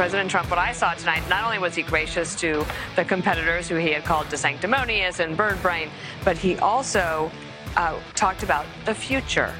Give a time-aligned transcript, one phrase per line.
[0.00, 2.64] President Trump, what I saw tonight, not only was he gracious to
[2.96, 5.90] the competitors who he had called sanctimonious and bird brain,
[6.24, 7.30] but he also
[7.76, 9.54] uh, talked about the future.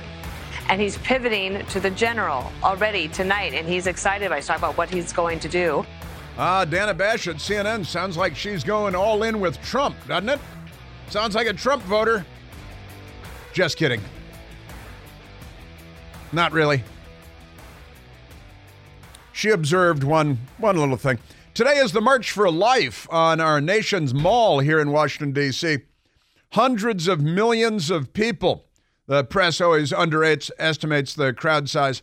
[0.70, 4.88] And he's pivoting to the general already tonight, and he's excited by talking about what
[4.88, 5.84] he's going to do.
[6.38, 10.30] Ah, uh, Dana Bash at CNN sounds like she's going all in with Trump, doesn't
[10.30, 10.40] it?
[11.10, 12.24] Sounds like a Trump voter.
[13.52, 14.00] Just kidding.
[16.32, 16.82] Not really.
[19.40, 21.18] She observed one one little thing.
[21.54, 25.78] Today is the March for Life on our nation's mall here in Washington D.C.
[26.52, 28.66] Hundreds of millions of people.
[29.06, 32.02] The press always underestimates the crowd size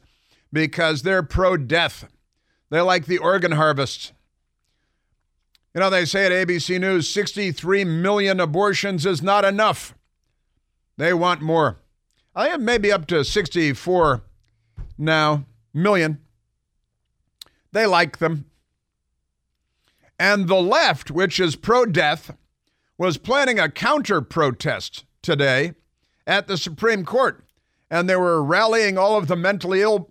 [0.52, 2.08] because they're pro-death.
[2.72, 4.14] They like the organ harvests.
[5.76, 9.94] You know, they say at ABC News 63 million abortions is not enough.
[10.98, 11.78] They want more.
[12.36, 14.23] I am maybe up to 64
[14.98, 16.17] now million.
[17.77, 18.45] They like them.
[20.17, 22.36] And the left, which is pro death,
[22.97, 25.73] was planning a counter protest today
[26.25, 27.45] at the Supreme Court.
[27.92, 30.09] And they were rallying all of the mentally ill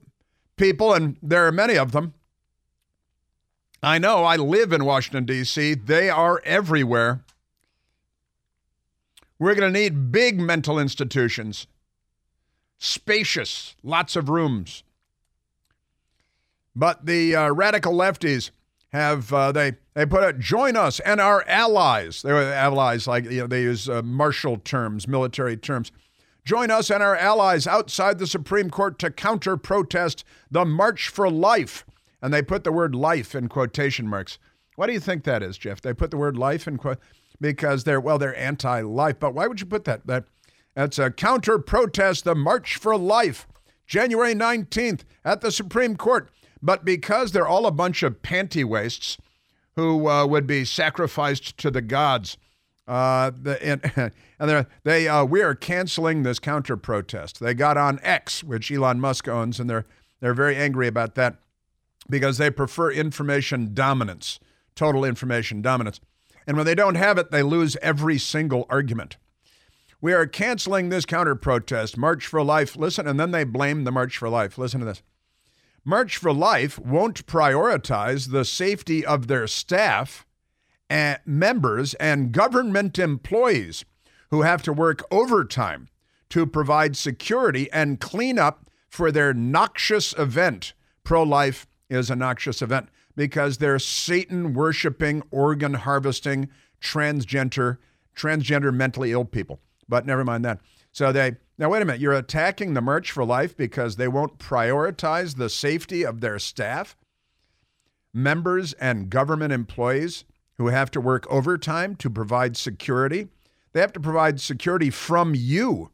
[0.55, 2.15] people, and there are many of them.
[3.83, 7.25] I know, I live in Washington, D.C., they are everywhere.
[9.41, 11.67] We're going to need big mental institutions,
[12.79, 14.85] spacious, lots of rooms.
[16.77, 18.51] But the uh, radical lefties
[18.93, 22.23] have uh, they they put it join us and our allies.
[22.23, 25.91] They were allies like you know they use uh, martial terms, military terms.
[26.45, 31.29] Join us and our allies outside the Supreme Court to counter protest the March for
[31.29, 31.85] Life.
[32.23, 34.39] And they put the word life in quotation marks.
[34.77, 35.81] What do you think that is, Jeff?
[35.81, 36.99] They put the word life in quote
[37.41, 39.19] because they're well, they're anti-life.
[39.19, 40.07] But why would you put that?
[40.07, 40.25] That
[40.75, 43.49] that's a counter protest, the March for Life,
[43.87, 46.31] January 19th at the Supreme Court.
[46.67, 49.19] But because they're all a bunch of panty wastes
[49.77, 52.39] who uh, would be sacrificed to the gods,
[52.89, 53.31] uh,
[53.63, 53.93] and,
[54.41, 57.39] and they uh, we are canceling this counter protest.
[57.39, 59.87] They got on X, which Elon Musk owns, and they're
[60.21, 61.37] they're very angry about that
[62.11, 64.41] because they prefer information dominance,
[64.75, 66.01] total information dominance.
[66.49, 69.19] And when they don't have it, they lose every single argument.
[70.01, 72.77] We are canceling this counter protest, March for Life.
[72.77, 74.59] Listen, and then they blame the March for Life.
[74.59, 75.03] Listen to this.
[75.89, 80.27] March for Life won't prioritize the safety of their staff,
[80.91, 83.85] and members, and government employees
[84.31, 85.89] who have to work overtime
[86.29, 90.73] to provide security and clean up for their noxious event.
[91.05, 96.49] Pro life is a noxious event because they're Satan worshiping, organ harvesting,
[96.81, 97.79] transgender,
[98.17, 99.61] transgender mentally ill people.
[99.89, 100.59] But never mind that.
[100.91, 102.01] So they now wait a minute.
[102.01, 106.97] You're attacking the March for Life because they won't prioritize the safety of their staff,
[108.13, 110.25] members, and government employees
[110.59, 113.29] who have to work overtime to provide security.
[113.73, 115.91] They have to provide security from you,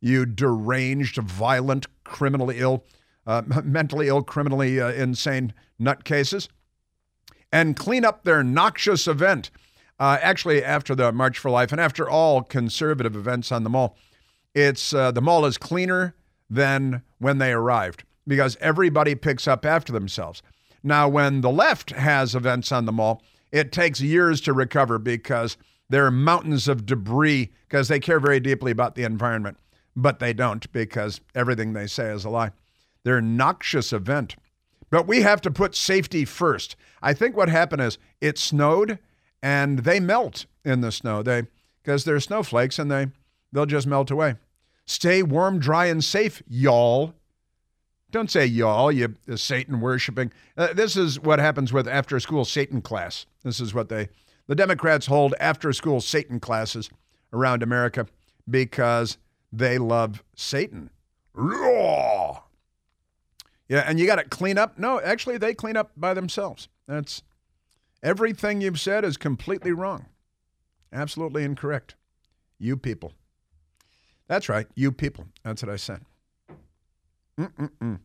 [0.00, 2.84] you deranged, violent, criminally ill
[3.26, 6.48] uh, mentally ill, criminally uh, insane nutcases,
[7.52, 9.50] and clean up their noxious event.
[9.98, 13.96] Uh, actually, after the March for Life and after all conservative events on the mall,
[14.54, 16.14] it's uh, the mall is cleaner
[16.48, 20.42] than when they arrived because everybody picks up after themselves.
[20.82, 23.22] Now, when the left has events on the mall,
[23.52, 25.56] it takes years to recover because
[25.88, 29.58] there are mountains of debris because they care very deeply about the environment,
[29.96, 32.52] but they don't because everything they say is a lie.
[33.04, 34.36] They're a noxious event.
[34.90, 36.76] But we have to put safety first.
[37.02, 38.98] I think what happened is it snowed
[39.42, 41.22] and they melt in the snow.
[41.22, 41.44] They
[41.82, 43.08] because they're snowflakes and they
[43.52, 44.36] they'll just melt away.
[44.86, 47.14] Stay warm, dry, and safe, y'all.
[48.10, 50.32] Don't say y'all, you Satan worshiping.
[50.56, 53.26] Uh, this is what happens with after school Satan class.
[53.44, 54.08] This is what they,
[54.48, 56.90] the Democrats hold after school Satan classes
[57.32, 58.06] around America
[58.48, 59.16] because
[59.52, 60.90] they love Satan.
[61.34, 62.42] Raw.
[63.68, 64.76] Yeah, and you got to clean up.
[64.76, 66.68] No, actually, they clean up by themselves.
[66.88, 67.22] That's
[68.02, 70.06] everything you've said is completely wrong,
[70.92, 71.94] absolutely incorrect.
[72.58, 73.12] You people.
[74.30, 75.26] That's right, you people.
[75.42, 76.02] That's what I said.
[77.36, 77.98] Mm-mm-mm.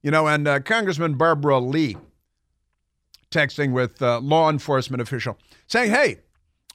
[0.00, 1.96] You know, and uh, Congressman Barbara Lee
[3.32, 5.36] texting with uh, law enforcement official
[5.66, 6.18] saying, "Hey,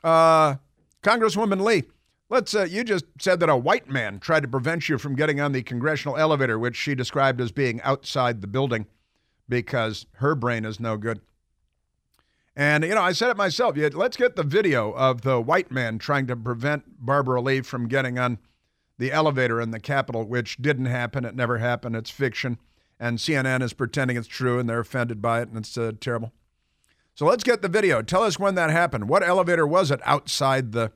[0.04, 0.56] uh,
[1.02, 1.84] Congresswoman Lee,
[2.30, 2.54] Let's.
[2.54, 5.54] Uh, you just said that a white man tried to prevent you from getting on
[5.54, 8.88] the congressional elevator, which she described as being outside the building
[9.48, 11.22] because her brain is no good.
[12.58, 13.78] And you know, I said it myself.
[13.78, 18.20] Let's get the video of the white man trying to prevent Barbara Lee from getting
[18.20, 18.38] on
[18.98, 21.26] the elevator in the Capitol, which didn't happen.
[21.26, 21.96] It never happened.
[21.96, 22.58] It's fiction.
[23.00, 26.32] and CNN is pretending it's true and they're offended by it and it's uh, terrible.
[27.14, 28.02] So let's get the video.
[28.02, 29.08] Tell us when that happened.
[29.10, 30.92] What elevator was it outside the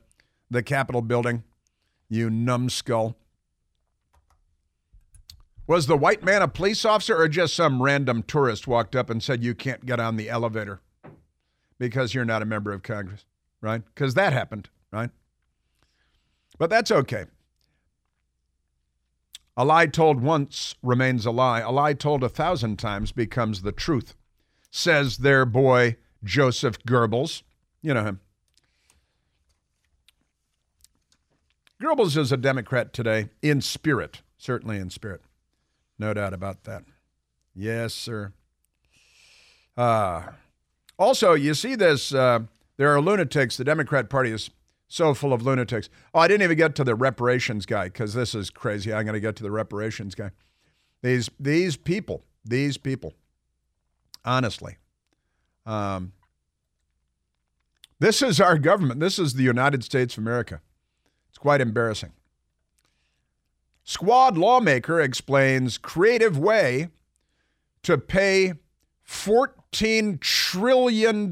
[0.50, 1.44] the Capitol building?
[2.08, 3.16] You numbskull.
[5.66, 9.22] Was the white man a police officer or just some random tourist walked up and
[9.22, 10.80] said you can't get on the elevator
[11.78, 13.24] because you're not a member of Congress,
[13.60, 13.82] right?
[13.94, 15.10] Because that happened, right?
[16.58, 17.26] But that's okay.
[19.56, 21.60] A lie told once remains a lie.
[21.60, 24.14] A lie told a thousand times becomes the truth,
[24.70, 27.42] says their boy Joseph Goebbels.
[27.82, 28.20] You know him.
[31.82, 35.22] Goebbels is a Democrat today in spirit, certainly in spirit.
[35.98, 36.84] No doubt about that.
[37.54, 38.32] Yes, sir.
[39.76, 40.24] Uh,
[40.98, 42.40] also, you see this, uh,
[42.76, 43.56] there are lunatics.
[43.56, 44.50] The Democrat Party is
[44.90, 45.88] so full of lunatics.
[46.12, 48.92] Oh, I didn't even get to the reparations guy because this is crazy.
[48.92, 50.32] I'm going to get to the reparations guy.
[51.00, 53.14] These, these people, these people,
[54.24, 54.78] honestly,
[55.64, 56.12] um,
[58.00, 58.98] this is our government.
[58.98, 60.60] This is the United States of America.
[61.28, 62.10] It's quite embarrassing.
[63.84, 66.88] Squad lawmaker explains creative way
[67.84, 68.54] to pay
[69.08, 71.30] $14 trillion.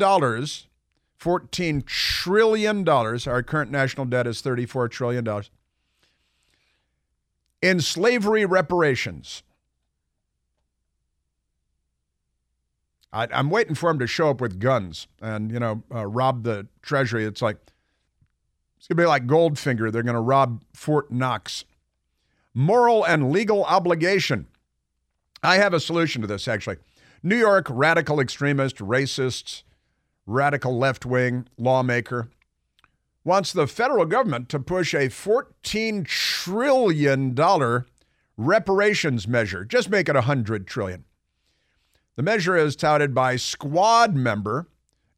[1.20, 2.88] $14 trillion.
[2.88, 5.26] Our current national debt is $34 trillion.
[7.60, 9.42] In slavery reparations.
[13.12, 16.44] I, am waiting for him to show up with guns and, you know, uh, rob
[16.44, 17.24] the treasury.
[17.24, 17.56] It's like,
[18.76, 19.90] it's going to be like Goldfinger.
[19.90, 21.64] They're going to rob Fort Knox.
[22.54, 24.46] Moral and legal obligation.
[25.42, 26.76] I have a solution to this, actually.
[27.22, 29.62] New York radical extremist, racist,
[30.28, 32.28] radical left wing lawmaker
[33.24, 37.84] wants the federal government to push a $14 trillion
[38.36, 39.64] reparations measure.
[39.64, 41.04] Just make it 100 trillion.
[42.16, 44.68] The measure is touted by squad member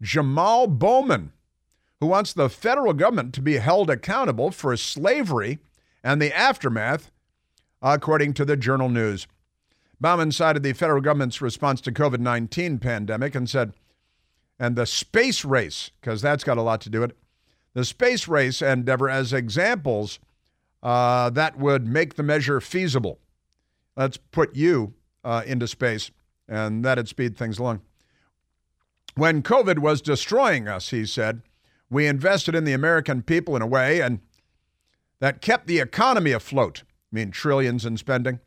[0.01, 1.33] Jamal Bowman,
[1.99, 5.59] who wants the federal government to be held accountable for slavery
[6.03, 7.11] and the aftermath,
[7.83, 9.27] according to the Journal News.
[10.01, 13.75] Bowman cited the federal government's response to COVID-19 pandemic and said,
[14.61, 17.17] and the space race, because that's got a lot to do with it,
[17.73, 20.21] the space race endeavor as examples
[20.83, 23.19] uh, that would make the measure feasible.
[23.97, 26.11] Let's put you uh, into space
[26.47, 27.81] and that'd speed things along.
[29.15, 31.43] When COVID was destroying us, he said,
[31.89, 34.21] we invested in the American people in a way and
[35.21, 36.83] that kept the economy afloat.
[37.13, 38.41] I mean, trillions in spending.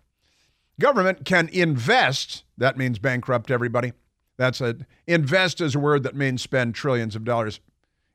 [0.80, 3.94] Government can invest, that means bankrupt everybody.
[4.44, 4.76] That's a
[5.08, 7.62] invest is a word that means spend trillions of dollars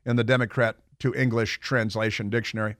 [0.05, 2.75] in the Democrat to English translation dictionary.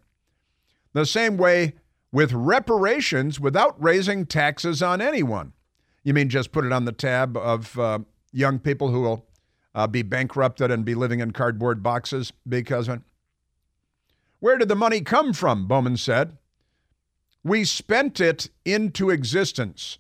[0.93, 1.73] The same way
[2.11, 5.53] with reparations without raising taxes on anyone.
[6.03, 7.99] You mean just put it on the tab of uh,
[8.31, 9.25] young people who will
[9.73, 12.87] uh, be bankrupted and be living in cardboard boxes because?
[14.39, 15.65] Where did the money come from?
[15.65, 16.37] Bowman said.
[17.43, 19.97] We spent it into existence.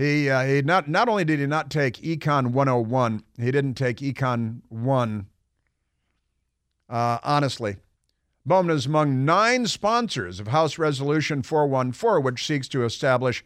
[0.00, 3.98] He, uh, he not, not only did he not take Econ 101, he didn't take
[3.98, 5.26] Econ 1
[6.88, 7.76] uh, honestly.
[8.46, 13.44] Bowman is among nine sponsors of House Resolution 414, which seeks to establish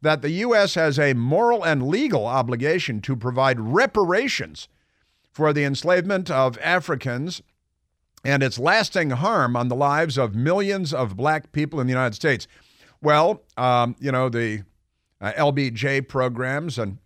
[0.00, 0.76] that the U.S.
[0.76, 4.68] has a moral and legal obligation to provide reparations
[5.32, 7.42] for the enslavement of Africans
[8.24, 12.14] and its lasting harm on the lives of millions of black people in the United
[12.14, 12.46] States.
[13.02, 14.62] Well, um, you know, the
[15.20, 16.98] uh, LBJ programs and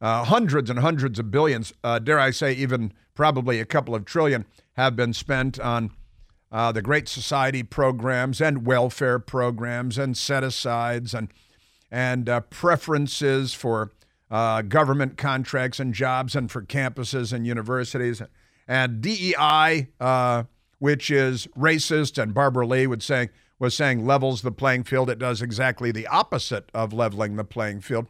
[0.00, 4.04] uh, hundreds and hundreds of billions, uh, dare I say, even probably a couple of
[4.04, 5.90] trillion, have been spent on
[6.52, 11.32] uh, the Great Society programs and welfare programs and set asides and
[11.90, 13.92] and uh, preferences for
[14.30, 18.20] uh, government contracts and jobs and for campuses and universities.
[18.66, 19.86] And DEI,
[20.78, 25.08] which is racist, and Barbara Lee would say was saying levels the playing field.
[25.08, 28.06] It does exactly the opposite of leveling the playing field.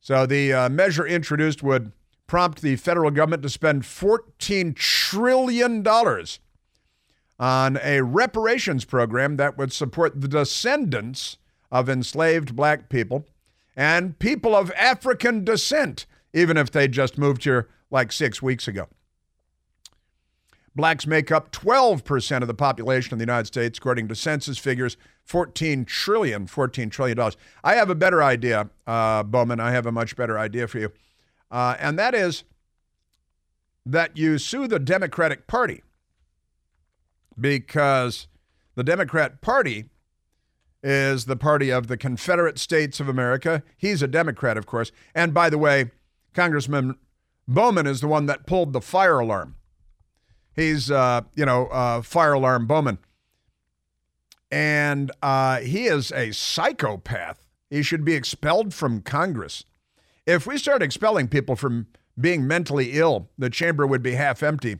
[0.00, 1.92] So the uh, measure introduced would
[2.26, 5.86] prompt the federal government to spend $14 trillion
[7.38, 11.38] on a reparations program that would support the descendants
[11.70, 13.26] of enslaved black people
[13.76, 18.88] and people of African descent, even if they just moved here like six weeks ago.
[20.76, 24.96] Blacks make up 12% of the population of the United States, according to census figures,
[25.24, 27.36] 14 trillion, 14 trillion dollars.
[27.62, 29.60] I have a better idea, uh, Bowman.
[29.60, 30.92] I have a much better idea for you.
[31.50, 32.42] Uh, and that is
[33.86, 35.82] that you sue the Democratic Party
[37.38, 38.26] because
[38.74, 39.90] the Democrat Party
[40.82, 43.62] is the party of the Confederate States of America.
[43.76, 44.92] He's a Democrat, of course.
[45.14, 45.92] And by the way,
[46.34, 46.96] Congressman
[47.46, 49.56] Bowman is the one that pulled the fire alarm.
[50.54, 52.98] He's, uh, you know, uh, fire alarm Bowman.
[54.50, 57.44] And uh, he is a psychopath.
[57.70, 59.64] He should be expelled from Congress.
[60.26, 64.78] If we start expelling people from being mentally ill, the chamber would be half empty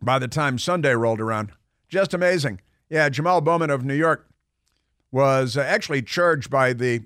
[0.00, 1.52] by the time Sunday rolled around.
[1.88, 2.60] Just amazing.
[2.88, 4.28] Yeah, Jamal Bowman of New York
[5.10, 7.02] was uh, actually charged by the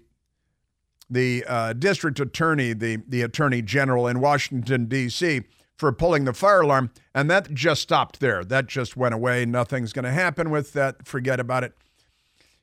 [1.10, 5.42] the uh, district attorney, the the attorney general in Washington D.C.
[5.78, 8.44] for pulling the fire alarm, and that just stopped there.
[8.44, 9.46] That just went away.
[9.46, 11.06] Nothing's going to happen with that.
[11.06, 11.72] Forget about it.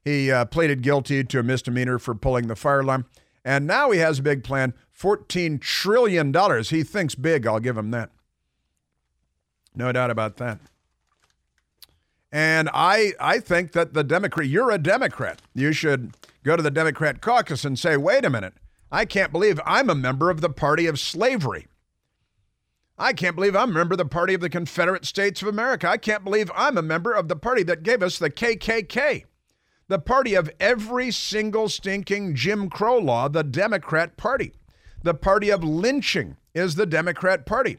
[0.03, 3.05] He uh, pleaded guilty to a misdemeanor for pulling the fire alarm,
[3.43, 4.73] and now he has a big plan.
[4.99, 6.33] $14 trillion.
[6.63, 8.11] He thinks big, I'll give him that.
[9.73, 10.59] No doubt about that.
[12.31, 15.41] And I, I think that the Democrat, you're a Democrat.
[15.53, 18.55] You should go to the Democrat caucus and say, wait a minute,
[18.91, 21.67] I can't believe I'm a member of the party of slavery.
[22.97, 25.89] I can't believe I'm a member of the party of the Confederate States of America.
[25.89, 29.25] I can't believe I'm a member of the party that gave us the KKK.
[29.87, 34.53] The party of every single stinking Jim Crow law, the Democrat Party.
[35.03, 37.77] The party of lynching is the Democrat Party.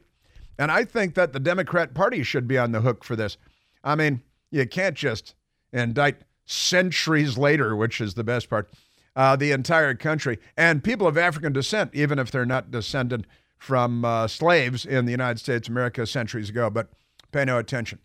[0.58, 3.38] And I think that the Democrat Party should be on the hook for this.
[3.82, 5.34] I mean, you can't just
[5.72, 8.70] indict centuries later, which is the best part,
[9.16, 10.38] uh, the entire country.
[10.56, 13.26] And people of African descent, even if they're not descended
[13.58, 16.88] from uh, slaves in the United States of America centuries ago, but
[17.32, 17.98] pay no attention.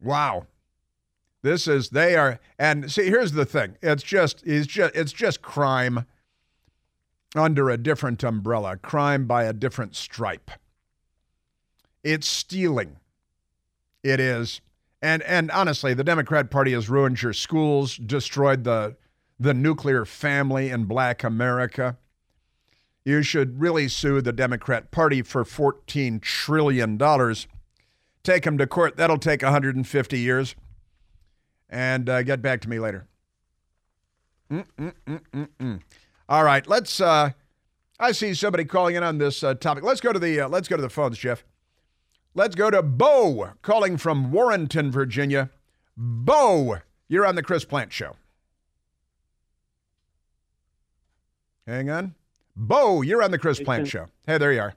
[0.00, 0.46] Wow.
[1.42, 3.76] This is they are and see here's the thing.
[3.82, 6.06] It's just it's just it's just crime
[7.34, 10.50] under a different umbrella, crime by a different stripe.
[12.02, 12.96] It's stealing.
[14.02, 14.60] It is.
[15.00, 18.96] And and honestly, the Democrat Party has ruined your schools, destroyed the
[19.38, 21.96] the nuclear family in black America.
[23.08, 27.46] You should really sue the Democrat Party for 14 trillion dollars.
[28.22, 28.98] Take them to court.
[28.98, 30.54] That'll take 150 years.
[31.70, 33.08] And uh, get back to me later.
[34.50, 35.80] Mm-mm-mm-mm-mm.
[36.28, 37.00] All right, let's.
[37.00, 37.30] Uh,
[37.98, 39.84] I see somebody calling in on this uh, topic.
[39.84, 40.42] Let's go to the.
[40.42, 41.44] Uh, let's go to the phones, Jeff.
[42.34, 45.48] Let's go to Bo calling from Warrenton, Virginia.
[45.96, 48.16] Bo, you're on the Chris Plante Show.
[51.66, 52.14] Hang on.
[52.58, 54.06] Bo, you're on the Chris Plante Show.
[54.26, 54.74] Hey, there you are.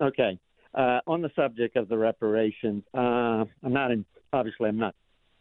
[0.00, 0.38] Okay.
[0.72, 4.04] Uh, on the subject of the reparations, uh, I'm not in.
[4.32, 4.94] Obviously, I'm not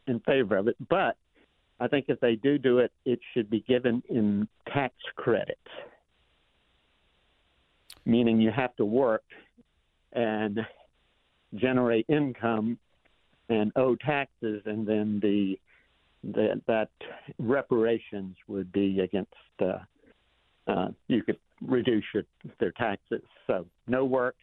[0.08, 1.16] in favor of it, but
[1.80, 5.60] I think if they do do it, it should be given in tax credits,
[8.04, 9.24] meaning you have to work
[10.12, 10.60] and
[11.54, 12.80] generate income
[13.48, 15.60] and owe taxes, and then the,
[16.24, 16.90] the that
[17.38, 19.36] reparations would be against.
[19.62, 19.78] Uh,
[20.70, 22.24] uh, you could reduce your,
[22.60, 23.22] their taxes.
[23.48, 24.36] So no work,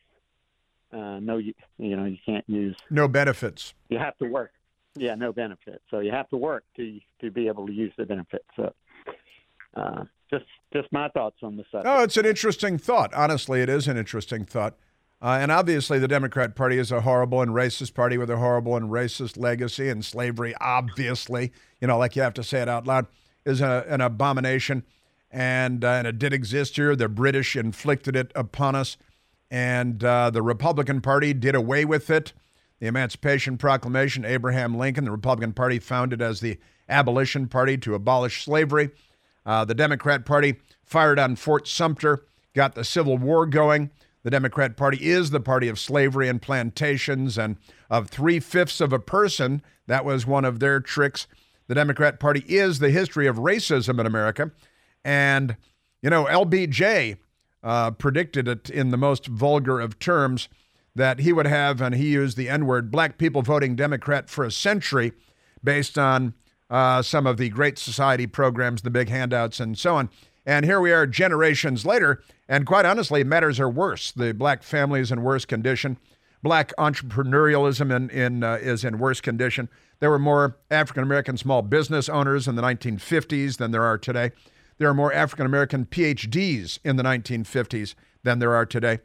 [0.93, 3.75] uh, no you, you know you can't use no benefits.
[3.89, 4.53] You have to work.
[4.95, 5.83] Yeah, no benefit.
[5.91, 8.45] So you have to work to to be able to use the benefit.
[8.57, 8.75] So.
[9.75, 11.87] Uh, just, just my thoughts on the subject.
[11.87, 13.13] Oh, it's an interesting thought.
[13.15, 14.75] Honestly, it is an interesting thought.
[15.21, 18.77] Uh, and obviously, the Democrat Party is a horrible and racist party with a horrible
[18.77, 22.87] and racist legacy, and slavery, obviously, you know, like you have to say it out
[22.87, 23.07] loud,
[23.45, 24.83] is a, an abomination.
[25.37, 26.97] And, uh, and it did exist here.
[26.97, 28.97] The British inflicted it upon us,
[29.51, 32.33] and uh, the Republican Party did away with it.
[32.81, 38.47] The Emancipation Proclamation, Abraham Lincoln, the Republican Party founded as the Abolition Party to abolish
[38.47, 38.89] slavery.
[39.45, 42.25] Uh, the Democrat Party fired on Fort Sumter,
[42.55, 43.91] got the Civil War going.
[44.23, 47.59] The Democrat Party is the party of slavery and plantations and
[47.91, 49.61] of three fifths of a person.
[49.87, 51.27] That was one of their tricks.
[51.67, 54.51] The Democrat Party is the history of racism in America.
[55.07, 55.57] And,
[56.03, 57.19] you know, LBJ
[57.63, 60.49] uh, predicted it in the most vulgar of terms
[60.97, 64.45] that he would have, and he used the N word, black people voting Democrat for
[64.45, 65.13] a century
[65.63, 66.35] based on
[66.69, 70.11] uh, some of the Great Society programs, the big handouts, and so on.
[70.45, 74.11] And here we are generations later, and quite honestly, matters are worse.
[74.11, 75.99] The black family is in worse condition.
[76.43, 79.69] Black entrepreneurialism in, in, uh, is in worse condition.
[80.01, 84.33] There were more African American small business owners in the 1950s than there are today.
[84.79, 88.99] There are more African American PhDs in the 1950s than there are today.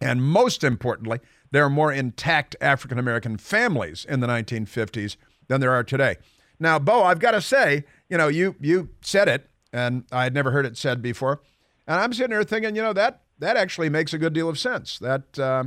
[0.00, 1.20] And most importantly,
[1.50, 5.16] there are more intact African American families in the 1950s
[5.48, 6.16] than there are today.
[6.58, 10.34] Now, Bo, I've got to say, you know, you you said it and I had
[10.34, 11.40] never heard it said before.
[11.86, 14.58] And I'm sitting here thinking, you know, that that actually makes a good deal of
[14.58, 14.98] sense.
[14.98, 15.64] That uh,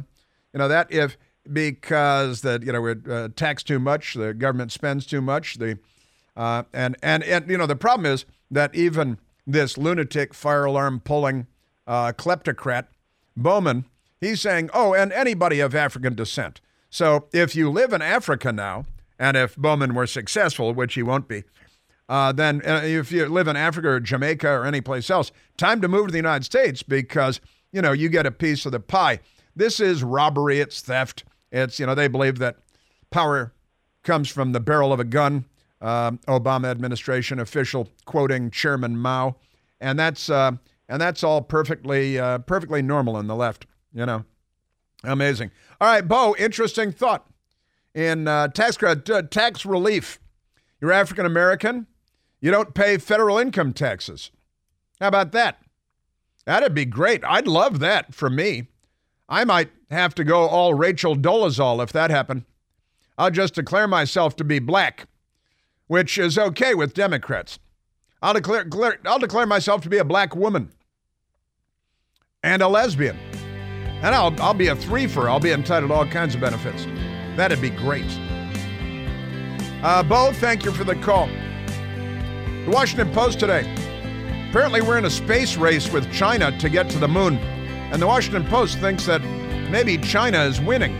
[0.54, 1.18] you know that if
[1.52, 5.78] because that you know we're uh, taxed too much, the government spends too much, the
[6.36, 11.00] uh, and and and you know the problem is that even this lunatic fire alarm
[11.00, 11.48] pulling
[11.88, 12.88] uh, kleptocrat
[13.36, 13.86] Bowman,
[14.20, 16.60] he's saying, oh, and anybody of African descent.
[16.90, 18.86] So if you live in Africa now,
[19.20, 21.44] and if Bowman were successful, which he won't be,
[22.10, 25.82] uh, then uh, if you live in Africa or Jamaica or any place else, time
[25.82, 28.80] to move to the United States because you know you get a piece of the
[28.80, 29.20] pie.
[29.56, 30.60] This is robbery.
[30.60, 31.26] It's theft.
[31.52, 32.58] It's you know they believe that
[33.12, 33.52] power
[34.04, 35.46] comes from the barrel of a gun.
[35.80, 39.36] Uh, Obama administration official quoting Chairman Mao,
[39.80, 40.54] and that's uh,
[40.90, 43.68] and that's all perfectly uh, perfectly normal in the left.
[43.94, 44.26] You know,
[45.04, 45.52] amazing.
[45.80, 46.36] All right, Bo.
[46.40, 47.28] Interesting thought
[47.94, 50.20] in uh, tax credit, tax relief.
[50.82, 51.86] You're African American
[52.40, 54.32] you don't pay federal income taxes.
[55.00, 55.60] How about that?
[56.46, 57.24] That'd be great.
[57.26, 58.68] I'd love that for me.
[59.28, 62.46] I might have to go all Rachel Dolezal if that happened.
[63.18, 65.08] I'll just declare myself to be black,
[65.88, 67.60] which is okay with Democrats.
[68.22, 70.72] I'll declare, declare, I'll declare myself to be a black woman
[72.44, 73.18] and a lesbian.
[74.02, 75.28] And I'll, I'll be a threefer.
[75.28, 76.86] I'll be entitled to all kinds of benefits.
[77.36, 78.06] That'd be great.
[79.84, 81.28] Uh, Bo, thank you for the call.
[81.28, 83.62] The Washington Post today.
[84.50, 87.38] Apparently, we're in a space race with China to get to the moon.
[87.38, 89.22] And the Washington Post thinks that
[89.72, 90.96] maybe China is winning.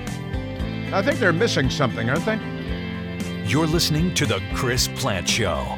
[0.94, 2.57] I think they're missing something, aren't they?
[3.48, 5.78] You're listening to The Chris Plante Show.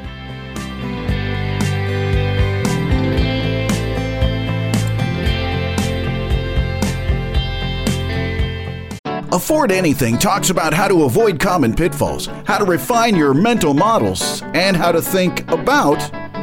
[9.32, 14.42] Afford Anything talks about how to avoid common pitfalls, how to refine your mental models,
[14.52, 16.00] and how to think about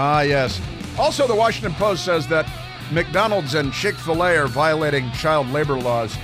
[0.00, 0.60] Ah, yes.
[0.96, 2.48] Also, the Washington Post says that
[2.92, 6.16] McDonald's and Chick Fil A are violating child labor laws.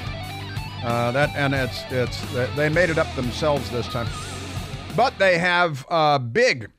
[0.84, 2.20] Uh, that and it's it's
[2.54, 4.06] they made it up themselves this time,
[4.94, 6.70] but they have a big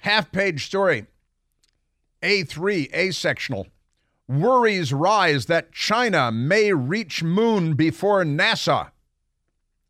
[0.00, 1.06] half-page story.
[2.20, 3.66] A3 A sectional
[4.28, 8.90] worries rise that China may reach moon before NASA.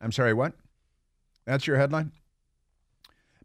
[0.01, 0.53] I'm sorry, what?
[1.45, 2.13] That's your headline.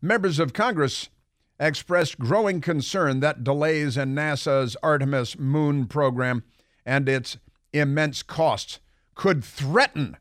[0.04, 1.10] Members of Congress
[1.60, 6.44] expressed growing concern that delays in NASA's Artemis moon program
[6.86, 7.38] and its
[7.74, 8.80] immense costs
[9.16, 10.18] could threaten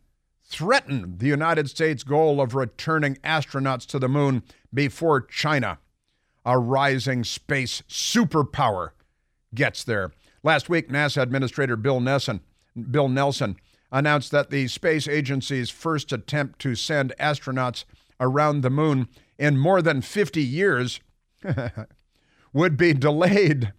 [0.49, 5.79] threaten the United States goal of returning astronauts to the moon before China,
[6.45, 8.91] a rising space superpower,
[9.55, 10.13] gets there.
[10.43, 12.41] Last week, NASA Administrator Bill Nelson,
[12.91, 13.57] Bill Nelson
[13.91, 17.85] announced that the space agency's first attempt to send astronauts
[18.21, 21.01] around the moon in more than 50 years
[22.53, 23.73] would be delayed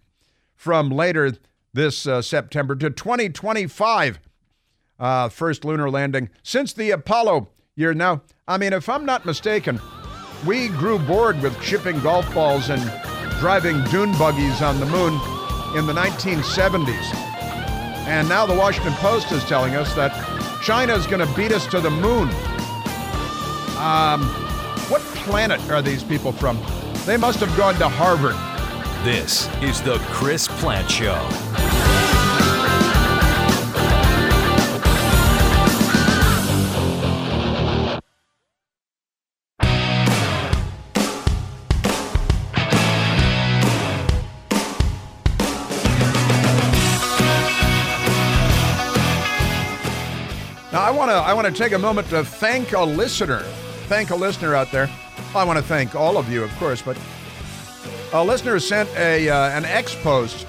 [0.54, 1.32] from later
[1.72, 4.20] this uh, September to 2025.
[4.98, 7.94] Uh, first lunar landing since the Apollo year.
[7.94, 9.80] Now, I mean, if I'm not mistaken,
[10.44, 12.82] we grew bored with chipping golf balls and
[13.38, 15.14] driving dune buggies on the moon
[15.76, 17.14] in the 1970s.
[18.08, 20.10] And now the Washington Post is telling us that
[20.62, 22.28] China is going to beat us to the moon.
[23.78, 24.22] Um,
[24.90, 26.58] what planet are these people from?
[27.08, 28.36] They must have gone to Harvard.
[29.02, 31.14] This is the Chris Plante Show.
[50.70, 53.40] Now I want to I want to take a moment to thank a listener.
[53.88, 54.90] Thank a listener out there.
[55.34, 56.98] I want to thank all of you, of course, but
[58.12, 60.46] a listener sent a uh, an X post,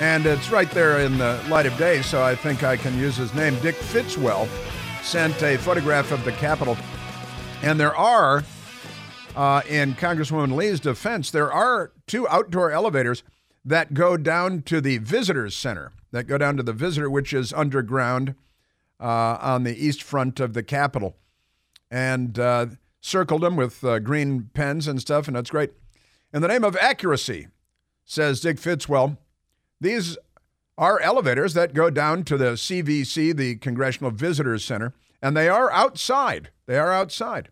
[0.00, 3.16] and it's right there in the light of day, so I think I can use
[3.16, 3.56] his name.
[3.60, 4.48] Dick Fitzwell
[5.02, 6.76] sent a photograph of the Capitol,
[7.62, 8.42] and there are,
[9.36, 13.22] uh, in Congresswoman Lee's defense, there are two outdoor elevators
[13.64, 17.52] that go down to the visitors center, that go down to the visitor, which is
[17.52, 18.34] underground
[18.98, 21.16] uh, on the east front of the Capitol,
[21.90, 22.66] and uh,
[23.00, 25.70] circled them with uh, green pens and stuff, and that's great.
[26.32, 27.48] In the name of accuracy,
[28.04, 29.18] says Dick Fitzwell,
[29.80, 30.16] these
[30.76, 35.70] are elevators that go down to the CVC, the Congressional Visitors Center, and they are
[35.72, 36.50] outside.
[36.66, 37.50] They are outside.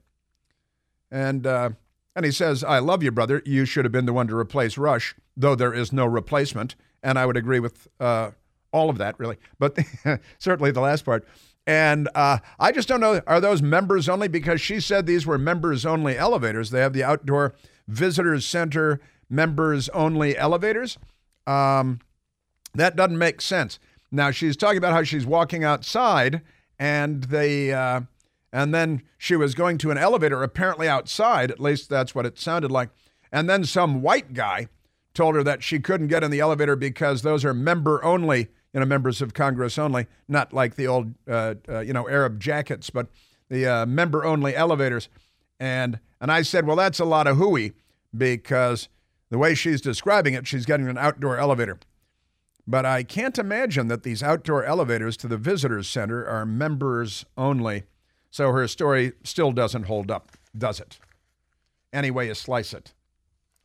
[1.11, 1.70] And uh,
[2.14, 3.42] and he says, "I love you, brother.
[3.44, 7.18] You should have been the one to replace Rush, though there is no replacement." And
[7.18, 8.32] I would agree with uh,
[8.72, 9.78] all of that, really, but
[10.38, 11.26] certainly the last part.
[11.68, 14.26] And uh, I just don't know, are those members only?
[14.26, 16.70] Because she said these were members only elevators.
[16.70, 17.54] They have the outdoor
[17.87, 20.96] visitors center members only elevators.
[21.46, 22.00] Um,
[22.74, 23.78] that doesn't make sense.
[24.11, 26.40] Now she's talking about how she's walking outside,
[26.78, 28.00] and they, uh,
[28.50, 31.50] and then she was going to an elevator apparently outside.
[31.50, 32.88] At least that's what it sounded like.
[33.31, 34.68] And then some white guy
[35.12, 38.81] told her that she couldn't get in the elevator because those are member only you
[38.81, 42.90] know, members of Congress only, not like the old, uh, uh, you know, Arab jackets,
[42.90, 43.09] but
[43.48, 45.09] the uh, member only elevators.
[45.59, 47.72] And and I said, well, that's a lot of hooey
[48.16, 48.88] because
[49.31, 51.78] the way she's describing it, she's getting an outdoor elevator.
[52.66, 57.85] But I can't imagine that these outdoor elevators to the visitors center are members only.
[58.31, 60.98] So her story still doesn't hold up, does it?
[61.92, 62.92] Any way you slice it,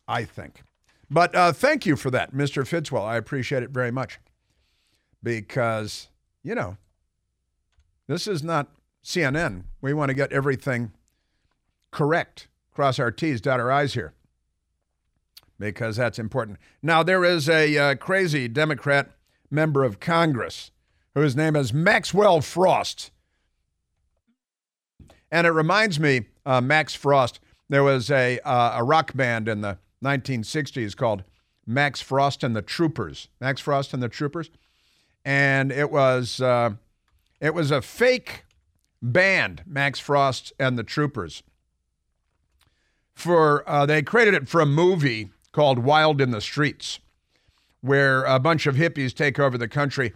[0.07, 0.61] I think.
[1.09, 2.65] But uh, thank you for that, Mr.
[2.65, 3.03] Fitzwell.
[3.03, 4.19] I appreciate it very much
[5.23, 6.09] because,
[6.43, 6.77] you know,
[8.07, 8.67] this is not
[9.03, 9.63] CNN.
[9.81, 10.91] We want to get everything
[11.91, 14.13] correct, cross our T's, dot our I's here,
[15.57, 16.59] because that's important.
[16.81, 19.11] Now, there is a uh, crazy Democrat
[19.49, 20.71] member of Congress
[21.15, 23.11] whose name is Maxwell Frost.
[25.31, 29.61] And it reminds me, uh, Max Frost, there was a, uh, a rock band in
[29.61, 31.23] the 1960s called
[31.65, 33.29] Max Frost and the Troopers.
[33.39, 34.49] Max Frost and the Troopers
[35.25, 36.71] and it was uh,
[37.39, 38.45] it was a fake
[39.01, 41.43] band, Max Frost and the Troopers.
[43.13, 46.99] For uh, they created it for a movie called Wild in the Streets,
[47.81, 50.13] where a bunch of hippies take over the country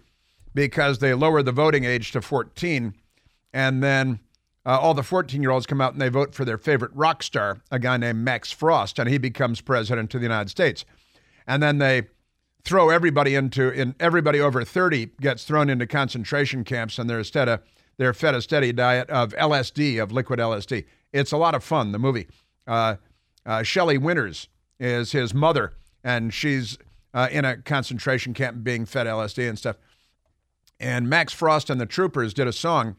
[0.54, 2.96] because they lower the voting age to 14,
[3.54, 4.20] and then
[4.66, 7.24] uh, all the 14 year olds come out and they vote for their favorite rock
[7.24, 10.84] star, a guy named Max Frost, and he becomes president of the United States.
[11.46, 12.04] And then they
[12.68, 17.48] throw everybody into in everybody over 30 gets thrown into concentration camps and they're instead
[17.48, 17.62] of
[17.98, 20.86] they're fed a steady diet of LSD of liquid LSD.
[21.14, 21.94] It's a lot of fun.
[21.94, 22.28] The movie.
[22.68, 22.98] Uh,
[23.46, 24.50] uh, Shelley Winters
[24.80, 26.78] is his mother, and she's
[27.14, 29.78] uh, in a concentration camp being fed LSD and stuff.
[30.80, 32.98] And Max Frost and the Troopers did a song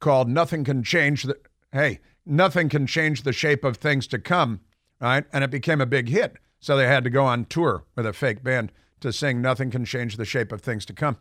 [0.00, 1.38] called "Nothing Can Change the."
[1.70, 4.60] Hey, nothing can change the shape of things to come,
[5.00, 5.24] right?
[5.32, 6.36] And it became a big hit.
[6.64, 9.84] So they had to go on tour with a fake band to sing Nothing Can
[9.84, 11.18] Change the Shape of Things to Come.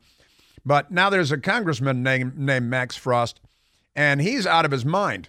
[0.66, 3.42] But now there's a congressman named, named Max Frost,
[3.94, 5.28] and he's out of his mind,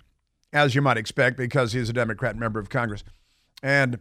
[0.53, 3.03] as you might expect, because he's a Democrat member of Congress.
[3.61, 3.99] And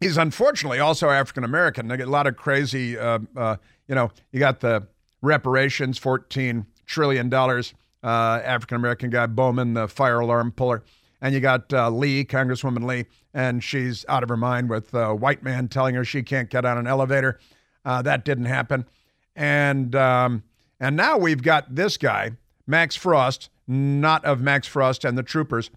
[0.00, 1.88] he's unfortunately also African American.
[1.88, 3.56] They get a lot of crazy, uh, uh,
[3.88, 4.86] you know, you got the
[5.20, 7.30] reparations, $14 trillion.
[7.34, 7.62] Uh,
[8.02, 10.82] African American guy, Bowman, the fire alarm puller.
[11.20, 15.14] And you got uh, Lee, Congresswoman Lee, and she's out of her mind with a
[15.14, 17.38] white man telling her she can't get on an elevator.
[17.84, 18.86] Uh, that didn't happen.
[19.34, 20.42] And um,
[20.80, 22.32] and now we've got this guy,
[22.66, 25.70] Max Frost, not of Max Frost and the Troopers,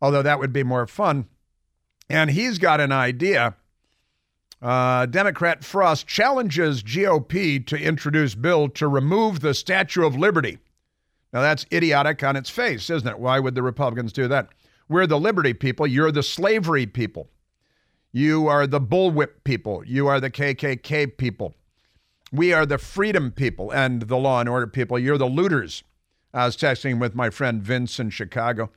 [0.00, 1.26] although that would be more fun.
[2.08, 3.56] And he's got an idea.
[4.60, 10.58] Uh, Democrat Frost challenges GOP to introduce bill to remove the Statue of Liberty.
[11.32, 13.18] Now, that's idiotic on its face, isn't it?
[13.18, 14.48] Why would the Republicans do that?
[14.88, 15.86] We're the liberty people.
[15.86, 17.28] You're the slavery people.
[18.12, 19.84] You are the bullwhip people.
[19.86, 21.54] You are the KKK people.
[22.32, 24.98] We are the freedom people and the law and order people.
[24.98, 25.84] You're the looters.
[26.32, 28.70] I was texting with my friend Vince in Chicago,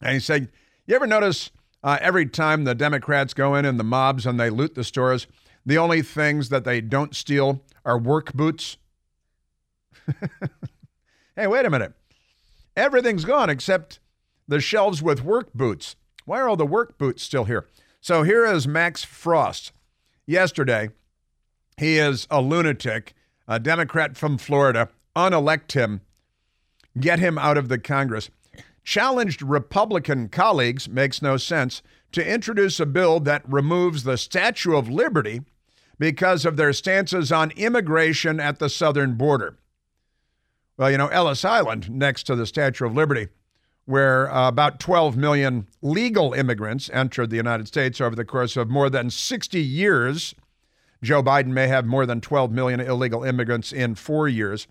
[0.00, 0.50] and he said,
[0.86, 1.50] You ever notice
[1.82, 5.26] uh, every time the Democrats go in and the mobs and they loot the stores,
[5.66, 8.78] the only things that they don't steal are work boots?
[11.36, 11.92] hey, wait a minute.
[12.76, 13.98] Everything's gone except
[14.48, 15.96] the shelves with work boots.
[16.24, 17.66] Why are all the work boots still here?
[18.00, 19.72] So here is Max Frost.
[20.26, 20.90] Yesterday,
[21.76, 23.14] he is a lunatic,
[23.48, 24.88] a Democrat from Florida.
[25.14, 26.00] Unelect him,
[26.98, 28.30] get him out of the Congress.
[28.84, 34.88] Challenged Republican colleagues, makes no sense, to introduce a bill that removes the Statue of
[34.88, 35.42] Liberty
[35.98, 39.56] because of their stances on immigration at the southern border.
[40.76, 43.28] Well, you know, Ellis Island, next to the Statue of Liberty,
[43.84, 48.70] where uh, about 12 million legal immigrants entered the United States over the course of
[48.70, 50.34] more than 60 years.
[51.02, 54.66] Joe Biden may have more than 12 million illegal immigrants in four years.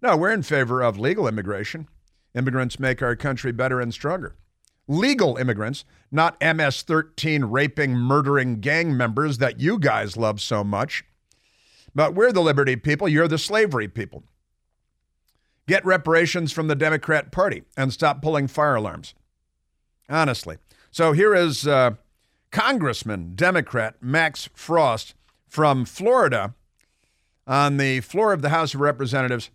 [0.00, 1.88] No, we're in favor of legal immigration.
[2.34, 4.36] Immigrants make our country better and stronger.
[4.88, 11.04] Legal immigrants, not MS 13 raping, murdering gang members that you guys love so much.
[11.94, 14.22] But we're the liberty people, you're the slavery people.
[15.66, 19.14] Get reparations from the Democrat Party and stop pulling fire alarms.
[20.08, 20.58] Honestly.
[20.90, 21.92] So here is uh,
[22.50, 25.14] Congressman, Democrat Max Frost
[25.46, 26.54] from Florida
[27.46, 29.50] on the floor of the House of Representatives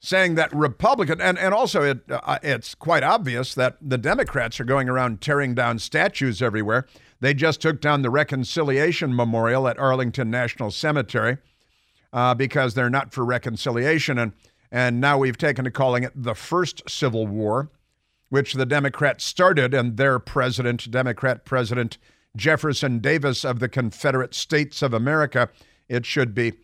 [0.00, 4.64] saying that Republican, and, and also it, uh, it's quite obvious that the Democrats are
[4.64, 6.86] going around tearing down statues everywhere.
[7.20, 11.38] They just took down the Reconciliation Memorial at Arlington National Cemetery
[12.12, 14.18] uh, because they're not for reconciliation.
[14.18, 14.32] And,
[14.74, 17.70] and now we've taken to calling it the First Civil War,
[18.28, 21.96] which the Democrats started, and their president, Democrat President
[22.36, 25.48] Jefferson Davis of the Confederate States of America,
[25.88, 26.54] it should be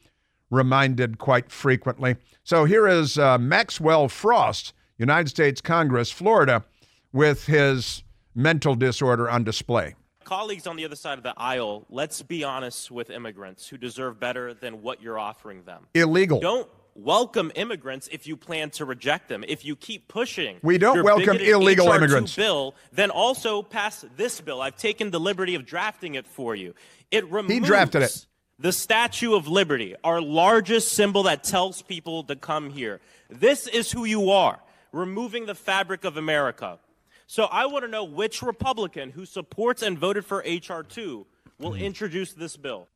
[0.50, 2.16] reminded quite frequently.
[2.42, 6.64] So here is uh, Maxwell Frost, United States Congress, Florida,
[7.12, 8.02] with his
[8.34, 9.94] mental disorder on display.
[10.24, 14.18] Colleagues on the other side of the aisle, let's be honest with immigrants who deserve
[14.18, 15.86] better than what you're offering them.
[15.94, 16.40] Illegal.
[16.40, 16.68] Don't
[17.04, 19.44] welcome immigrants if you plan to reject them.
[19.46, 22.36] If you keep pushing, we don't welcome illegal HR2 immigrants.
[22.36, 24.60] Bill, then also pass this bill.
[24.60, 26.74] I've taken the liberty of drafting it for you.
[27.10, 28.26] It removes he drafted it
[28.60, 33.00] the Statue of Liberty, our largest symbol that tells people to come here.
[33.30, 34.60] This is who you are,
[34.92, 36.78] removing the fabric of America.
[37.26, 40.82] So I want to know which Republican who supports and voted for H.R.
[40.82, 41.26] 2
[41.58, 41.80] will hmm.
[41.80, 42.88] introduce this bill.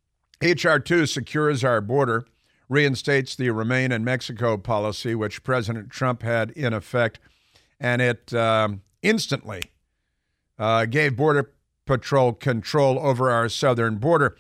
[0.43, 0.81] H.R.
[0.81, 2.27] 2 secures our border,
[2.69, 7.19] reinstates the Remain in Mexico policy, which President Trump had in effect,
[7.79, 9.63] and it um, instantly
[10.59, 11.51] uh, gave Border
[11.87, 14.37] Patrol control over our southern border.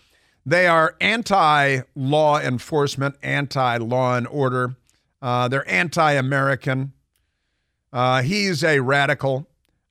[0.46, 4.76] They are anti law enforcement, anti law and order.
[5.20, 6.92] Uh, they're anti American.
[7.92, 9.48] Uh, he's a radical.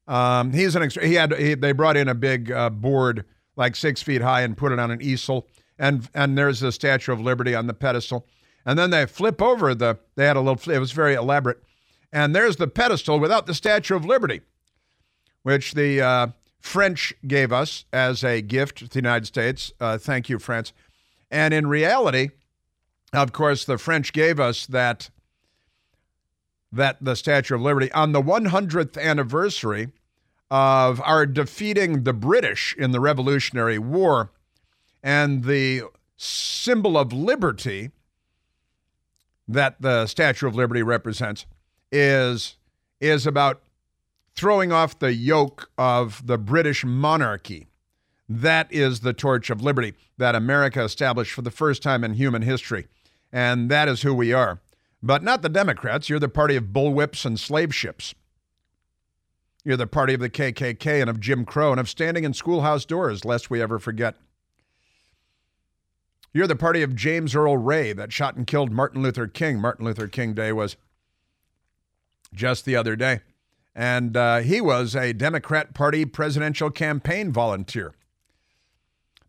[0.07, 4.01] Um, he's an he had he, they brought in a big uh, board like six
[4.01, 5.47] feet high and put it on an easel,
[5.83, 8.25] and and there's the Statue of Liberty on the pedestal,
[8.65, 11.61] and then they flip over the they had a little it was very elaborate,
[12.11, 14.39] and there's the pedestal without the Statue of Liberty,
[15.43, 16.27] which the uh,
[16.61, 19.73] French gave us as a gift to the United States.
[19.81, 20.71] Uh, thank you, France.
[21.29, 22.29] And in reality,
[23.11, 25.09] of course, the French gave us that
[26.71, 29.89] that the Statue of Liberty on the 100th anniversary
[30.49, 34.31] of our defeating the British in the Revolutionary War,
[35.03, 35.83] and the
[36.15, 37.91] symbol of liberty
[39.47, 41.45] that the Statue of Liberty represents
[41.91, 42.55] is
[43.01, 43.61] is about
[44.35, 47.67] throwing off the yoke of the British monarchy.
[48.29, 52.41] That is the torch of liberty that America established for the first time in human
[52.41, 52.87] history.
[53.31, 54.61] And that is who we are.
[55.03, 56.09] But not the Democrats.
[56.09, 58.15] You're the party of bullwhips and slave ships.
[59.65, 62.85] You're the party of the KKK and of Jim Crow and of standing in schoolhouse
[62.85, 64.15] doors, lest we ever forget.
[66.35, 69.59] You're the party of James Earl Ray that shot and killed Martin Luther King.
[69.59, 70.77] Martin Luther King Day was
[72.33, 73.19] just the other day.
[73.75, 77.93] And uh, he was a Democrat Party presidential campaign volunteer.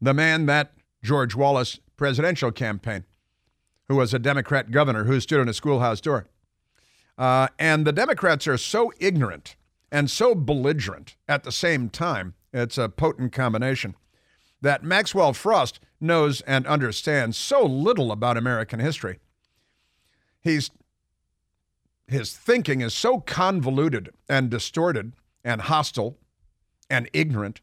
[0.01, 3.05] The man that George Wallace presidential campaign,
[3.89, 6.27] who was a Democrat governor who stood in a schoolhouse door.
[7.19, 9.57] Uh, and the Democrats are so ignorant
[9.93, 13.95] and so belligerent at the same time, it's a potent combination,
[14.63, 19.19] that Maxwell Frost knows and understands so little about American history.
[20.41, 20.71] He's
[22.07, 25.13] his thinking is so convoluted and distorted
[25.43, 26.19] and hostile
[26.91, 27.61] and ignorant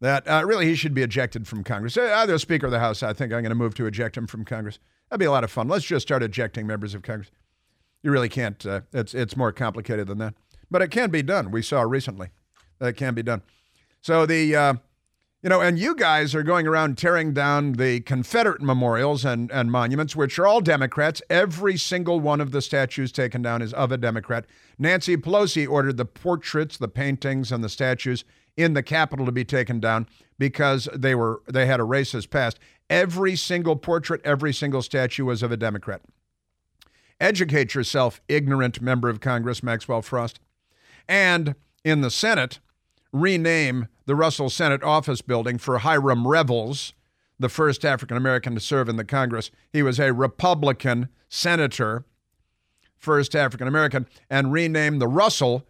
[0.00, 1.96] that uh, really he should be ejected from Congress.
[1.96, 4.26] Uh, either Speaker of the House, I think I'm going to move to eject him
[4.26, 4.78] from Congress.
[5.10, 5.68] That'd be a lot of fun.
[5.68, 7.30] Let's just start ejecting members of Congress.
[8.02, 8.64] You really can't.
[8.64, 10.34] Uh, it's it's more complicated than that,
[10.70, 11.50] but it can be done.
[11.50, 12.28] We saw recently
[12.78, 13.42] that it can be done.
[14.02, 14.74] So the uh,
[15.46, 19.70] you know, and you guys are going around tearing down the Confederate memorials and, and
[19.70, 21.22] monuments, which are all Democrats.
[21.30, 24.44] Every single one of the statues taken down is of a Democrat.
[24.76, 28.24] Nancy Pelosi ordered the portraits, the paintings, and the statues
[28.56, 32.58] in the Capitol to be taken down because they were they had a racist past.
[32.90, 36.02] Every single portrait, every single statue was of a Democrat.
[37.20, 40.40] Educate yourself, ignorant member of Congress, Maxwell Frost.
[41.08, 41.54] And
[41.84, 42.58] in the Senate,
[43.20, 46.92] rename the Russell Senate office building for Hiram Revels,
[47.38, 49.50] the first African American to serve in the Congress.
[49.72, 52.04] He was a Republican senator,
[52.96, 55.66] first African American, and rename the Russell.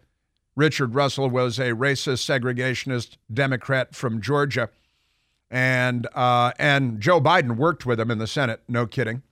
[0.55, 4.69] Richard Russell was a racist segregationist Democrat from Georgia.
[5.49, 9.23] And, uh, and Joe Biden worked with him in the Senate, no kidding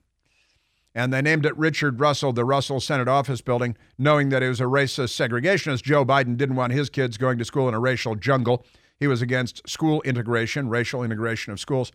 [0.96, 4.62] and they named it Richard Russell, the Russell Senate Office Building, knowing that it was
[4.62, 5.82] a racist segregationist.
[5.82, 8.64] Joe Biden didn't want his kids going to school in a racial jungle.
[8.98, 11.92] He was against school integration, racial integration of schools.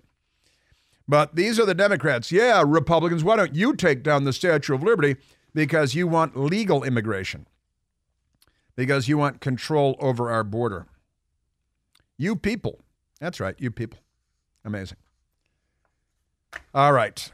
[1.08, 2.32] But these are the Democrats.
[2.32, 5.20] Yeah, Republicans, why don't you take down the Statue of Liberty?
[5.52, 7.48] Because you want legal immigration,
[8.76, 10.86] because you want control over our border.
[12.18, 12.80] You people.
[13.20, 13.98] That's right, you people.
[14.64, 14.98] Amazing.
[16.76, 17.32] All right.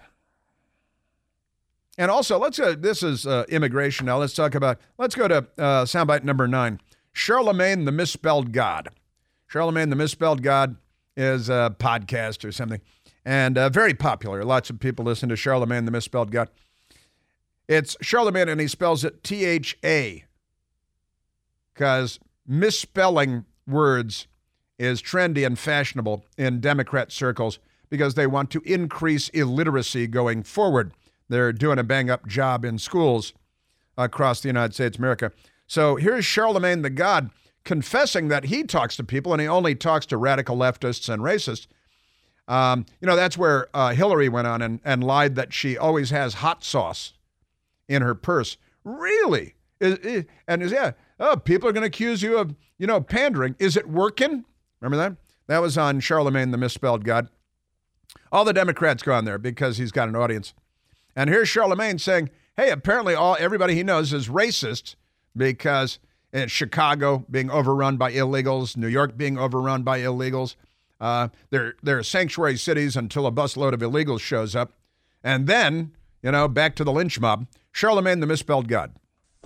[1.97, 2.75] And also, let's go.
[2.75, 4.19] This is uh, immigration now.
[4.19, 4.79] Let's talk about.
[4.97, 6.79] Let's go to uh, soundbite number nine.
[7.15, 8.89] Charlamagne the misspelled God.
[9.51, 10.75] Charlamagne the misspelled God
[11.15, 12.81] is a podcast or something,
[13.25, 14.43] and uh, very popular.
[14.43, 16.49] Lots of people listen to Charlamagne the misspelled God.
[17.67, 20.25] It's Charlamagne, and he spells it T H A,
[21.73, 24.27] because misspelling words
[24.77, 27.57] is trendy and fashionable in Democrat circles
[27.89, 30.93] because they want to increase illiteracy going forward.
[31.29, 33.33] They're doing a bang up job in schools
[33.97, 35.31] across the United States, America.
[35.65, 37.29] So here's Charlamagne the God
[37.63, 41.67] confessing that he talks to people and he only talks to radical leftists and racists.
[42.47, 46.11] Um, you know, that's where uh, Hillary went on and, and lied that she always
[46.11, 47.13] has hot sauce
[47.89, 48.55] in her purse.
[48.85, 49.55] Really?
[49.81, 53.01] Is, is, and is, yeah, oh, people are going to accuse you of, you know,
[53.01, 53.55] pandering.
[53.59, 54.45] Is it working?
[54.79, 55.17] Remember that?
[55.47, 57.27] That was on Charlamagne the Misspelled God.
[58.31, 60.53] All the Democrats go on there because he's got an audience.
[61.17, 64.95] And here's Charlamagne saying, hey, apparently all everybody he knows is racist
[65.36, 65.97] because
[66.32, 70.56] in Chicago being overrun by illegals, New York being overrun by illegals.
[71.01, 74.73] Uh, they're, they're sanctuary cities until a busload of illegals shows up.
[75.23, 78.93] And then, you know, back to the lynch mob, Charlamagne the misspelled God.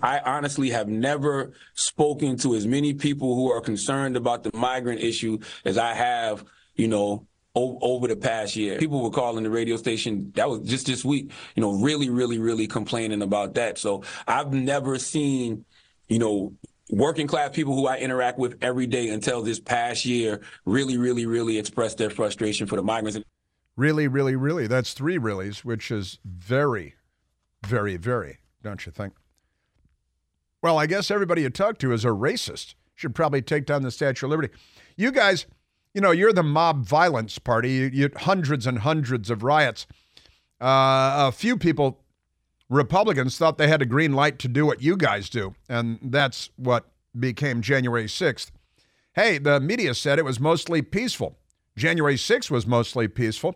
[0.04, 5.00] I honestly have never spoken to as many people who are concerned about the migrant
[5.00, 6.44] issue as I have,
[6.76, 8.78] you know, over the past year.
[8.78, 12.38] People were calling the radio station, that was just this week, you know, really, really,
[12.38, 13.78] really complaining about that.
[13.78, 15.66] So I've never seen,
[16.08, 16.54] you know,
[16.90, 21.26] working class people who I interact with every day until this past year really, really,
[21.26, 23.20] really express their frustration for the migrants.
[23.76, 24.68] Really, really, really.
[24.68, 26.96] That's three reallys, which is very,
[27.66, 29.14] very, very, don't you think?
[30.62, 32.76] Well, I guess everybody you talk to is a racist.
[32.94, 34.54] Should probably take down the Statue of Liberty.
[34.96, 35.48] You guys
[35.94, 37.72] you know, you're the mob violence party.
[37.72, 39.88] You, you hundreds and hundreds of riots.
[40.62, 42.00] Uh, a few people,
[42.70, 46.50] Republicans, thought they had a green light to do what you guys do, and that's
[46.56, 48.52] what became January 6th.
[49.14, 51.38] Hey, the media said it was mostly peaceful.
[51.76, 53.56] January 6th was mostly peaceful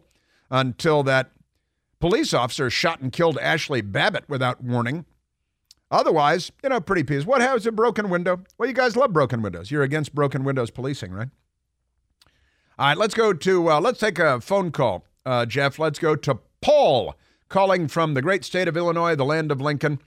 [0.50, 1.32] until that
[2.00, 5.06] police officer shot and killed Ashley Babbitt without warning.
[5.91, 7.32] Otherwise, you know, pretty peaceful.
[7.32, 8.43] What has a broken window?
[8.58, 9.71] Well, you guys love broken windows.
[9.71, 11.30] You're against broken windows policing, right?
[12.77, 15.79] All right, let's go to, uh, let's take a phone call, uh, Jeff.
[15.79, 17.15] Let's go to Paul
[17.47, 19.99] calling from the great state of Illinois, the land of Lincoln.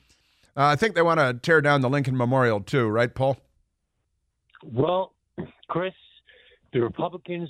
[0.55, 3.39] Uh, I think they want to tear down the Lincoln Memorial too, right, Paul?
[4.63, 5.15] Well,
[5.69, 5.95] Chris,
[6.75, 7.49] the Republicans,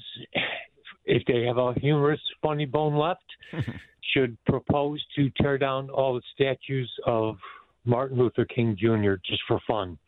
[1.04, 3.24] if they have a humorous, funny bone left,
[4.14, 7.38] should propose to tear down all the statues of
[7.84, 9.14] Martin Luther King Jr.
[9.26, 9.98] just for fun.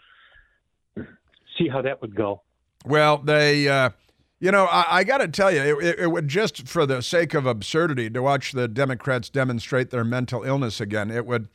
[1.59, 2.43] See how that would go.
[2.85, 3.91] Well, they uh,
[4.41, 7.35] you know, I, I got to tell you, it, it, would just for the sake
[7.35, 11.11] of absurdity to watch the Democrats demonstrate their mental illness again.
[11.11, 11.49] It would,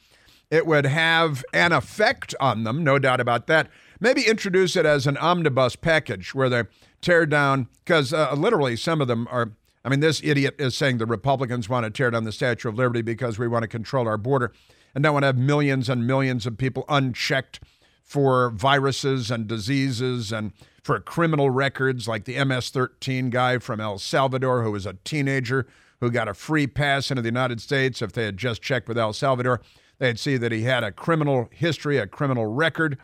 [0.52, 3.70] it would have an effect on them, no doubt about that.
[4.00, 6.64] Maybe introduce it as an omnibus package where they
[7.02, 9.52] tear down, because uh, literally some of them are.
[9.84, 12.76] I mean, this idiot is saying the Republicans want to tear down the Statue of
[12.76, 14.52] Liberty because we want to control our border
[14.96, 17.60] and don't want to have millions and millions of people unchecked
[18.06, 23.98] for viruses and diseases and for criminal records, like the MS 13 guy from El
[23.98, 25.66] Salvador, who was a teenager
[26.00, 28.04] who got a free pass into the United States.
[28.04, 29.62] If they had just checked with El Salvador,
[29.98, 33.00] they'd see that he had a criminal history, a criminal record,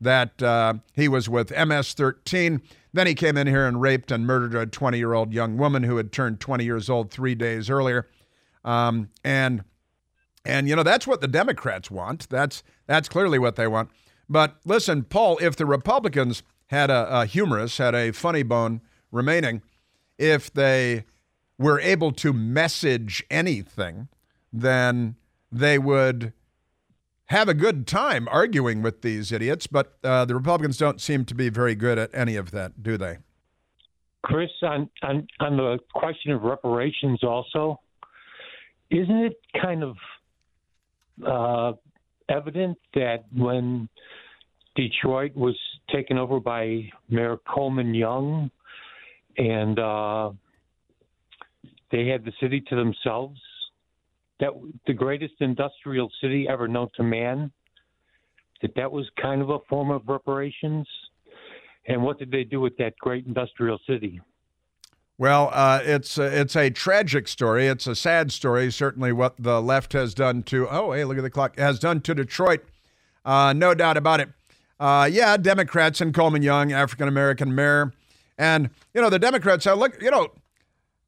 [0.00, 2.62] that uh, he was with MS 13.
[2.92, 5.82] Then he came in here and raped and murdered a 20 year old young woman
[5.82, 8.08] who had turned 20 years old three days earlier.
[8.64, 9.64] Um, and
[10.44, 12.28] and you know that's what the Democrats want.
[12.28, 13.90] That's that's clearly what they want.
[14.28, 19.62] But listen, Paul, if the Republicans had a, a humorous, had a funny bone remaining,
[20.18, 21.04] if they
[21.58, 24.08] were able to message anything,
[24.52, 25.16] then
[25.52, 26.32] they would
[27.26, 29.66] have a good time arguing with these idiots.
[29.66, 32.96] But uh, the Republicans don't seem to be very good at any of that, do
[32.96, 33.18] they?
[34.22, 37.80] Chris, on, on, on the question of reparations, also,
[38.90, 39.96] isn't it kind of
[41.24, 41.72] uh,
[42.28, 43.88] evident that when
[44.76, 45.56] Detroit was
[45.92, 48.50] taken over by Mayor Coleman Young,
[49.36, 50.30] and uh,
[51.90, 53.40] they had the city to themselves.
[54.40, 54.50] That
[54.86, 57.52] the greatest industrial city ever known to man.
[58.62, 60.86] That that was kind of a form of reparations.
[61.86, 64.20] And what did they do with that great industrial city?
[65.16, 67.68] Well, uh, it's uh, it's a tragic story.
[67.68, 68.72] It's a sad story.
[68.72, 72.00] Certainly, what the left has done to oh hey look at the clock has done
[72.02, 72.64] to Detroit.
[73.24, 74.30] Uh, no doubt about it.
[74.80, 77.92] Uh, yeah, Democrats and Coleman Young, African American mayor,
[78.36, 79.68] and you know the Democrats.
[79.68, 80.32] Uh, look, you know,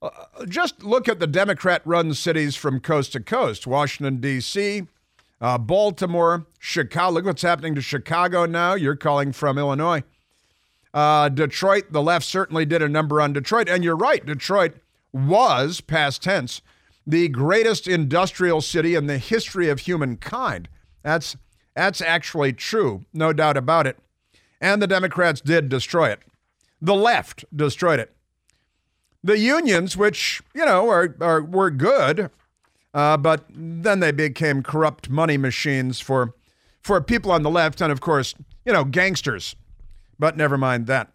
[0.01, 0.11] uh,
[0.49, 4.85] just look at the Democrat-run cities from coast to coast: Washington D.C.,
[5.41, 7.13] Baltimore, Chicago.
[7.13, 8.75] Look what's happening to Chicago now.
[8.75, 10.05] You're calling from Illinois.
[10.97, 13.69] Uh, Detroit, the left certainly did a number on Detroit.
[13.69, 14.77] And you're right, Detroit
[15.13, 16.63] was, past tense,
[17.07, 20.71] the greatest industrial city in the history of humankind.
[21.03, 21.37] That's,
[21.75, 23.99] that's actually true, no doubt about it.
[24.59, 26.21] And the Democrats did destroy it.
[26.81, 28.17] The left destroyed it.
[29.23, 32.31] The unions, which, you know, are, are, were good,
[32.95, 36.33] uh, but then they became corrupt money machines for,
[36.81, 38.35] for people on the left and, of course,
[38.65, 39.57] you know, gangsters
[40.19, 41.11] but never mind that.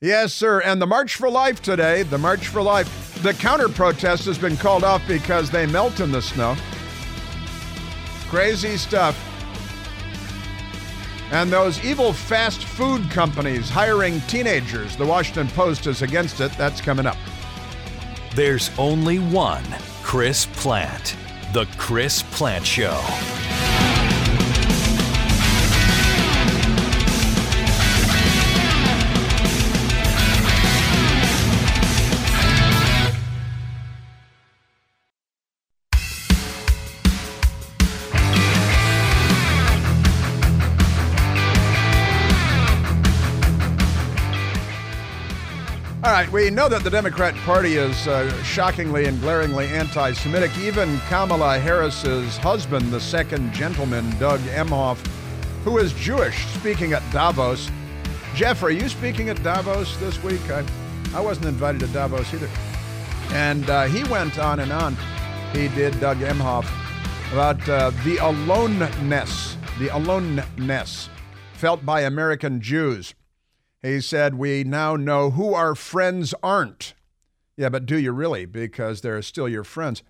[0.00, 0.60] Yes, sir.
[0.60, 4.56] And the March for Life today, the March for Life, the counter protest has been
[4.56, 6.56] called off because they melt in the snow.
[8.28, 9.16] Crazy stuff.
[11.32, 14.96] And those evil fast food companies hiring teenagers.
[14.96, 16.52] The Washington Post is against it.
[16.52, 17.18] That's coming up.
[18.34, 19.64] There's only one
[20.02, 21.16] Chris Plante.
[21.52, 23.77] The Chris Plante Show.
[46.38, 50.56] We know that the Democrat Party is uh, shockingly and glaringly anti Semitic.
[50.58, 55.04] Even Kamala Harris's husband, the second gentleman, Doug Emhoff,
[55.64, 57.68] who is Jewish, speaking at Davos.
[58.36, 60.40] Jeff, are you speaking at Davos this week?
[60.48, 60.64] I,
[61.12, 62.48] I wasn't invited to Davos either.
[63.30, 64.96] And uh, he went on and on.
[65.52, 66.70] He did, Doug Emhoff,
[67.32, 71.08] about uh, the aloneness, the aloneness
[71.54, 73.12] felt by American Jews.
[73.82, 76.94] He said, We now know who our friends aren't.
[77.56, 78.44] Yeah, but do you really?
[78.44, 80.02] Because they're still your friends.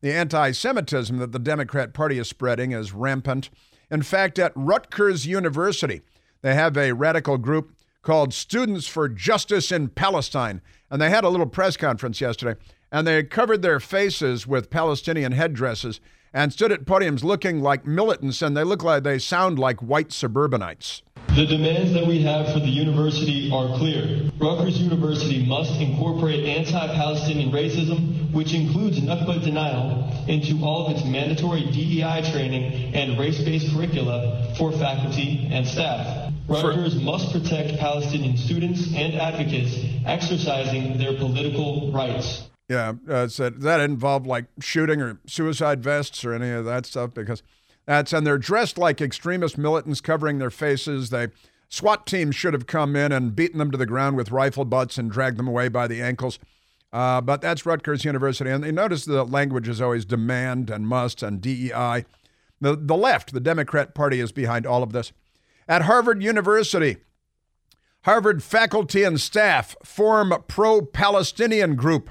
[0.00, 3.50] The anti Semitism that the Democrat Party is spreading is rampant.
[3.90, 6.02] In fact, at Rutgers University,
[6.42, 10.60] they have a radical group called Students for Justice in Palestine.
[10.90, 12.58] And they had a little press conference yesterday,
[12.90, 16.00] and they covered their faces with Palestinian headdresses
[16.32, 20.12] and stood at podiums looking like militants, and they look like they sound like white
[20.12, 21.02] suburbanites.
[21.34, 24.28] The demands that we have for the university are clear.
[24.40, 31.64] Rutgers University must incorporate anti-Palestinian racism, which includes Nakba denial, into all of its mandatory
[31.70, 36.32] DEI training and race-based curricula for faculty and staff.
[36.48, 39.76] Rutgers must protect Palestinian students and advocates
[40.06, 42.48] exercising their political rights.
[42.68, 47.14] Yeah, uh, so that involved like shooting or suicide vests or any of that stuff?
[47.14, 47.42] Because
[47.86, 51.08] that's and they're dressed like extremist militants, covering their faces.
[51.08, 51.28] They
[51.70, 54.98] SWAT teams should have come in and beaten them to the ground with rifle butts
[54.98, 56.38] and dragged them away by the ankles.
[56.92, 61.22] Uh, but that's Rutgers University, and they notice the language is always demand and must
[61.22, 62.04] and DEI.
[62.60, 65.12] The the left, the Democrat Party, is behind all of this.
[65.66, 66.98] At Harvard University,
[68.02, 72.10] Harvard faculty and staff form pro-Palestinian group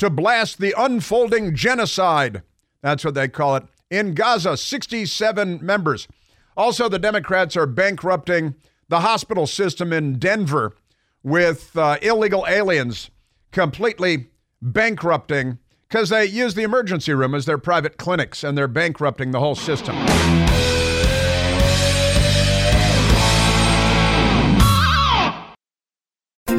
[0.00, 2.42] to blast the unfolding genocide.
[2.80, 3.64] That's what they call it.
[3.90, 6.08] In Gaza, 67 members.
[6.56, 8.54] Also, the Democrats are bankrupting
[8.88, 10.74] the hospital system in Denver
[11.22, 13.10] with uh, illegal aliens
[13.52, 14.30] completely
[14.62, 19.40] bankrupting because they use the emergency room as their private clinics and they're bankrupting the
[19.40, 19.96] whole system.